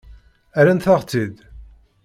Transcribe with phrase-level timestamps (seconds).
[0.59, 1.37] Rrant-aɣ-tt-id.